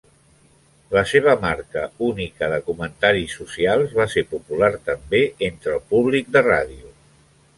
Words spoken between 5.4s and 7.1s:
entre el públic de ràdio.